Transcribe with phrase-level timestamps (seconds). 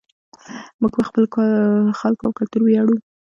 [0.79, 1.25] موږ په خپلو
[1.99, 2.95] خلکو او کلتور ویاړو.